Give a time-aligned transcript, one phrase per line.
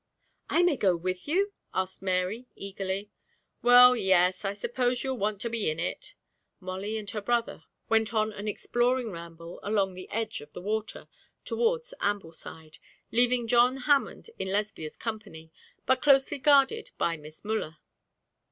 [0.49, 3.11] 'I may go with you?' asked Mary, eagerly.
[3.61, 6.15] 'Well, yes, I suppose you'll want to be in it.'
[6.59, 11.07] Molly and her brother went on an exploring ramble along the edge of the water
[11.45, 12.79] towards Ambleside,
[13.11, 15.51] leaving John Hammond in Lesbia's company,
[15.85, 17.77] but closely guarded by Miss Müller.